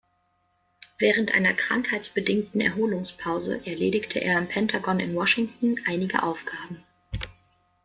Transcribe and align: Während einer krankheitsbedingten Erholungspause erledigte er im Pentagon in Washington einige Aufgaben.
Während 0.97 1.31
einer 1.31 1.53
krankheitsbedingten 1.53 2.59
Erholungspause 2.59 3.61
erledigte 3.67 4.19
er 4.19 4.39
im 4.39 4.47
Pentagon 4.47 4.99
in 4.99 5.13
Washington 5.13 5.75
einige 5.85 6.23
Aufgaben. 6.23 6.81